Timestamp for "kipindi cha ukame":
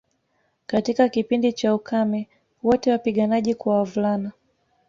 1.09-2.27